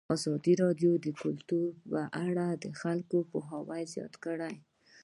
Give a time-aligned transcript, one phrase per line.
[0.15, 4.53] ازادي راډیو د کلتور په اړه د خلکو پوهاوی زیات کړی.